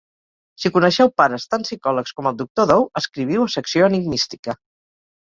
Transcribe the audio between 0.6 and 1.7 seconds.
Si coneixeu pares tan